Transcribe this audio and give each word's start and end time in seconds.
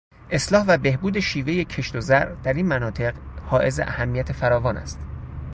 اصلاح 0.31 0.65
و 0.67 0.77
بهبود 0.77 1.19
شیوهٔ 1.19 1.63
کشت 1.63 1.95
و 1.95 2.01
زرع 2.01 2.35
در 2.43 2.53
این 2.53 2.65
مناطق 2.67 3.13
حائز 3.47 3.79
اهمیت 3.79 4.31
فراوان 4.31 4.77
است. 4.77 4.99